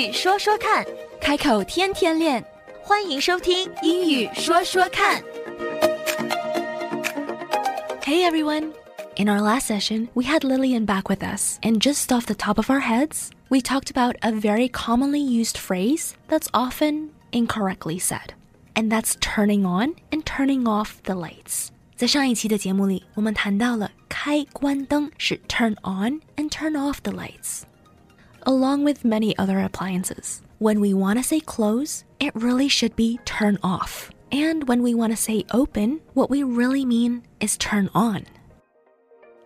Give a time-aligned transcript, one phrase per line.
[0.00, 0.86] 语说说看，
[1.20, 2.44] 开口天天练。
[2.82, 5.22] 欢迎收听英语说说看。
[8.02, 8.72] Hey everyone!
[9.16, 12.58] In our last session, we had Lillian back with us, and just off the top
[12.58, 18.34] of our heads, we talked about a very commonly used phrase that's often incorrectly said,
[18.74, 21.68] and that's turning on and turning off the lights.
[21.96, 27.62] 在上一期的节目里，我们谈到了开关灯是 turn on and turn off the lights.
[28.42, 33.18] Along with many other appliances, when we want to say close, it really should be
[33.24, 34.10] turn off.
[34.30, 38.24] And when we want to say open, what we really mean is turn on.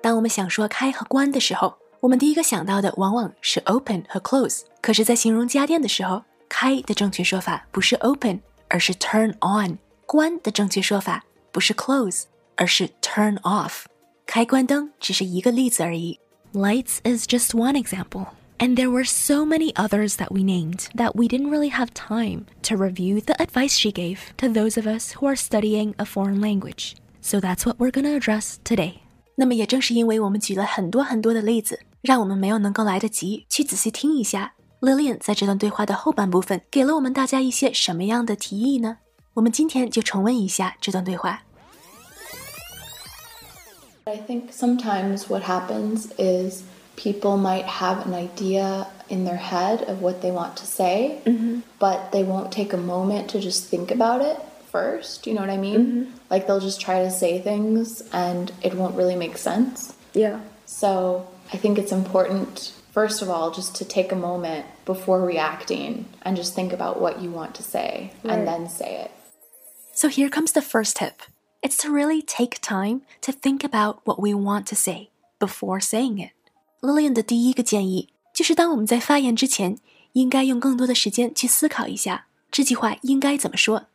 [0.00, 4.62] 当我们想说开和关的时候，我们第一个想到的往往是 open 和 close。
[4.80, 12.24] 可是，在形容家电的时候，开的正确说法不是 open，而是 turn on；关的正确说法不是 close，
[12.56, 13.84] 而是 turn off。
[14.26, 16.20] 开关灯只是一个例子而已。
[16.52, 18.26] Lights is just one example.
[18.62, 22.46] And there were so many others that we named that we didn't really have time
[22.62, 26.40] to review the advice she gave to those of us who are studying a foreign
[26.40, 26.96] language.
[27.20, 28.94] So that's what we're going to address today.
[29.36, 38.98] 那么也正是因为我们举了很多很多的例子，让我们没有能够来得及去仔细听一下 Lillian 在这段对话的后半部分给了我们大家一些什么样的提议呢？
[39.34, 41.44] 我们今天就重温一下这段对话。
[44.04, 46.62] I think sometimes what happens is
[46.95, 51.59] people might have an idea in their head of what they want to say, mm-hmm.
[51.79, 54.39] but they won't take a moment to just think about it
[54.71, 55.27] first.
[55.27, 55.85] You know what I mean?
[55.85, 56.11] Mm-hmm.
[56.29, 59.93] Like they'll just try to say things and it won't really make sense.
[60.13, 60.39] Yeah.
[60.65, 66.05] So I think it's important, first of all, just to take a moment before reacting
[66.23, 68.33] and just think about what you want to say right.
[68.33, 69.11] and then say it.
[69.93, 71.21] So here comes the first tip
[71.63, 75.09] it's to really take time to think about what we want to say
[75.39, 76.31] before saying it.
[76.82, 79.78] Lillian 的第一个建议就是，当我们在发言之前，
[80.12, 83.86] 应该用更多的时间去思考一下这句话应该怎么说。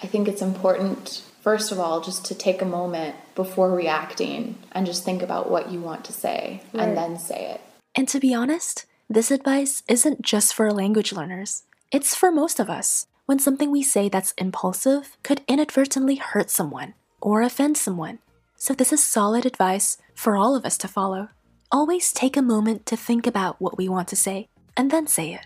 [0.00, 4.86] I think it's important, first of all, just to take a moment before reacting and
[4.86, 6.82] just think about what you want to say right.
[6.82, 7.60] and then say it.
[7.94, 12.68] And to be honest, this advice isn't just for language learners, it's for most of
[12.68, 18.18] us when something we say that's impulsive could inadvertently hurt someone or offend someone.
[18.56, 21.28] So, this is solid advice for all of us to follow.
[21.73, 24.47] Always take a moment to think about what we want to say
[24.77, 25.45] and then say it.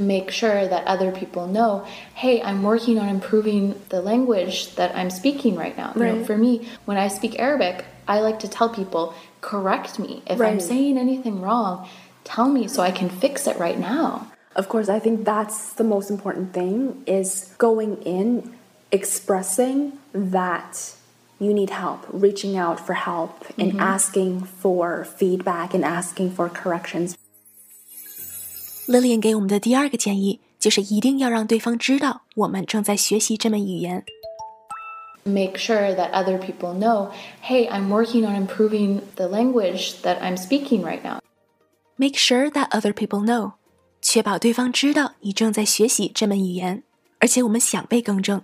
[0.00, 5.10] Make sure that other people know, hey, I'm working on improving the language that I'm
[5.10, 5.92] speaking right now.
[5.94, 6.12] Right.
[6.12, 10.24] You know, for me, when I speak Arabic, I like to tell people, correct me.
[10.26, 10.50] If right.
[10.52, 11.88] I'm saying anything wrong,
[12.24, 15.84] tell me so I can fix it right now of course i think that's the
[15.84, 18.54] most important thing is going in
[18.92, 20.94] expressing that
[21.43, 23.79] you need help reaching out for help and mm-hmm.
[23.79, 27.13] asking for feedback and asking for corrections
[28.87, 34.03] lillian 给我们的第二个建议就是一定要让对方知道我们正在学习这门语言
[35.23, 37.11] make sure that other people know
[37.43, 41.19] hey i'm working on improving the language that i'm speaking right now
[41.97, 43.53] make sure that other people know
[44.01, 46.83] 确保对方知道你正在学习这门语言，
[47.19, 48.41] 而且我们想被更正。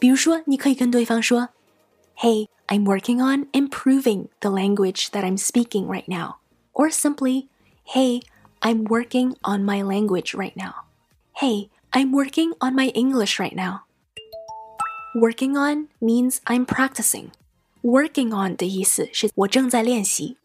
[0.00, 1.50] 比如说，你可以跟对方说
[2.16, 6.36] ：“Hey, I'm working on improving the language that I'm speaking right now,”
[6.72, 7.48] or simply,
[7.84, 8.20] “Hey,
[8.62, 10.84] I'm working on my language right now.”
[11.34, 13.84] “Hey, I'm working on my English right now.”
[15.14, 17.32] Working on means I'm practicing.
[17.82, 20.36] Working on 的意思是我正在练习。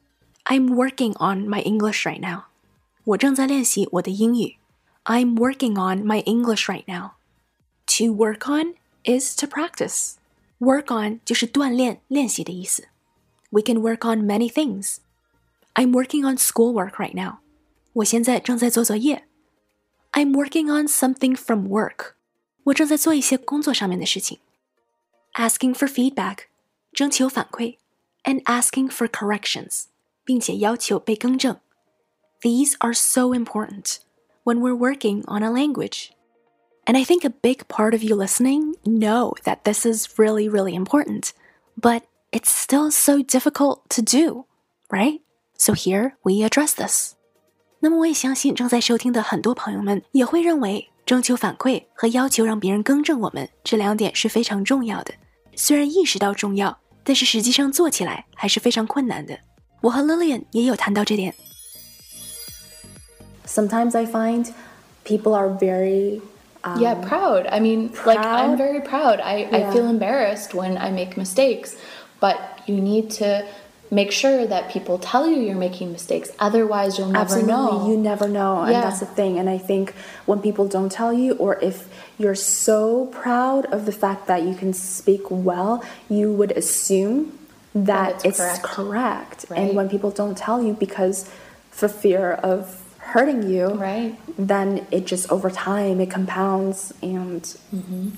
[0.46, 2.46] I'm working on my English right now.
[3.04, 4.56] 我正在练习我的英语。
[5.04, 7.12] I'm working on my English right now.
[7.98, 10.16] To work on is to practice.
[10.60, 12.88] Work on 就是锻炼、练习的意思。
[13.50, 14.98] We can work on many things.
[15.74, 17.38] I'm working on schoolwork right now.
[17.94, 19.28] 我现在正在做作业。
[20.12, 22.14] I'm working on something from work.
[22.66, 24.40] 我正在做一些工作上面的事情。
[25.34, 26.46] Asking for feedback.
[26.94, 27.78] 征求反馈。
[28.24, 29.86] And asking for corrections.
[30.24, 31.60] 并且要求被更正。
[32.46, 34.02] these are so important
[34.44, 36.14] when we're working on a language.
[36.86, 40.76] And I think a big part of you listening know that this is really, really
[40.76, 41.32] important,
[41.76, 44.46] but it's still so difficult to do,
[44.90, 45.22] right?
[45.58, 47.14] So here we address this.
[47.80, 55.14] 那么我也相信正在收听的很多朋友们也会认为征求反馈和要求让别人更正我们这两点是非常重要的。
[55.56, 59.40] 虽然意识到重要，但是实际上做起来还是非常困难的。
[59.82, 61.34] 我和 Lillian 也有谈到这点。
[63.48, 64.52] sometimes I find
[65.04, 66.22] people are very
[66.65, 67.47] um, yeah proud.
[67.47, 68.07] I mean, proud.
[68.17, 69.21] like I'm very proud.
[69.21, 69.69] I, yeah.
[69.71, 71.77] I feel embarrassed when I make mistakes,
[72.21, 73.47] but you need to
[73.93, 76.31] make sure that people tell you you're making mistakes.
[76.39, 77.89] Otherwise, you'll never Absolutely, know.
[77.89, 78.83] you never know, and Yeah.
[78.83, 79.37] that's the thing.
[79.39, 79.95] And I think
[80.27, 84.55] when people don't tell you, or if you're so proud of the fact that you
[84.55, 87.37] can speak well, you would assume
[87.75, 88.63] that it's it's, correct.
[88.63, 89.45] correct.
[89.49, 89.59] Right.
[89.61, 91.29] And when people don't tell you because
[91.71, 92.81] for fear of
[93.11, 94.17] hurting you, Right.
[94.39, 97.43] then it just over time it compounds and
[97.75, 98.09] mm-hmm.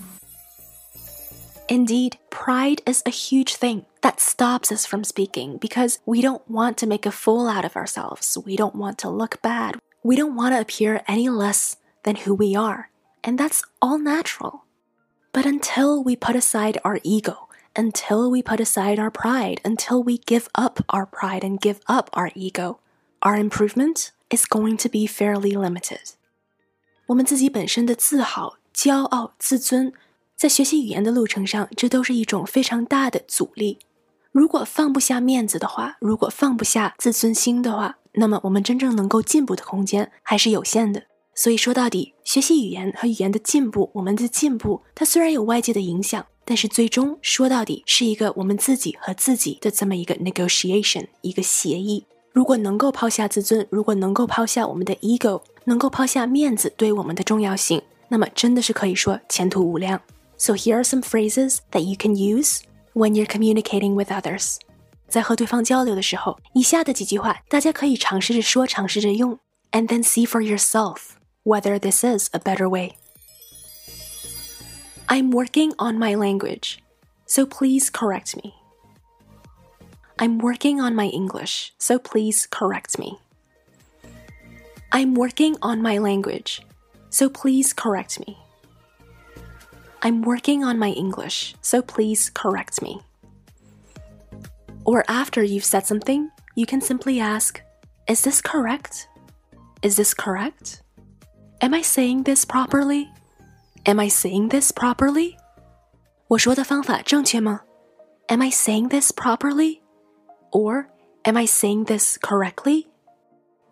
[1.68, 6.76] Indeed, pride is a huge thing that stops us from speaking because we don't want
[6.78, 8.36] to make a fool out of ourselves.
[8.44, 9.76] We don't want to look bad.
[10.02, 12.90] We don't want to appear any less than who we are.
[13.24, 14.64] And that's all natural.
[15.32, 20.18] But until we put aside our ego, until we put aside our pride, until we
[20.18, 22.80] give up our pride and give up our ego,
[23.22, 26.14] our improvement is going to be fairly limited.
[27.06, 29.92] 我们自己本身的自豪、骄傲、自尊，
[30.36, 33.78] 在学习语言的路程上，这都是一种非常大的阻力。
[34.30, 41.04] 如果放不下面子的话，如果放不下自尊心的话，那么我们真正能够进步的空间还是有限的。
[41.34, 52.04] 所以说到底，学习语言和语言的进步，我们的进步，它虽然有外界的影响，但是最终说到底是一个我们自己和自己的这么一个 negotiation，一个协议。
[52.31, 60.01] 如果能够抛下自尊，如果能够抛下我们的 ego，能够抛下面子对我们的重要性，那么真的是可以说前途无量。
[60.37, 62.61] So here are some phrases that you can use
[62.93, 64.57] when you're communicating with others。
[65.07, 69.39] 在和对方交流的时候，以下的几句话大家可以尝试着说，尝试着用，
[69.71, 70.97] and then see for yourself
[71.43, 72.93] whether this is a better way.
[75.07, 76.79] I'm working on my language,
[77.25, 78.53] so please correct me.
[80.19, 83.19] I'm working on my English, so please correct me.
[84.91, 86.61] I'm working on my language,
[87.09, 88.37] so please correct me.
[90.01, 93.01] I'm working on my English, so please correct me.
[94.85, 97.61] Or after you've said something, you can simply ask,
[98.07, 99.07] Is this correct?
[99.81, 100.81] Is this correct?
[101.61, 103.11] Am I saying this properly?
[103.85, 105.37] Am I saying this properly?
[106.29, 107.61] 我说的方法正确吗?
[108.27, 109.80] Am I saying this properly?
[110.51, 110.87] Or
[111.23, 112.87] am I saying this correctly?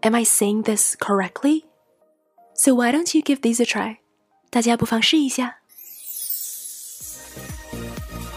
[0.02, 1.64] Am I saying this correctly?
[2.54, 3.98] So why don't you give these a try?
[4.50, 5.58] 大家不妨试一下。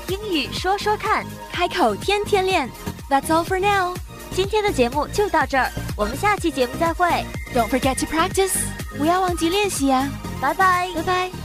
[0.08, 2.68] 英语说说看，开口天天练。
[3.10, 3.96] That's all for now.
[4.32, 7.06] 今天的节目就到这儿，我们下期节目再会，
[7.54, 8.56] Don't forget to practice.
[8.96, 10.08] 不要忘记练习呀。
[10.40, 10.90] 拜拜。
[10.94, 11.41] 拜拜。